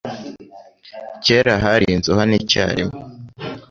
Kera 1.25 1.53
hari 1.65 1.85
inzu 1.93 2.11
hano 2.19 2.33
icyarimwe. 2.41 2.97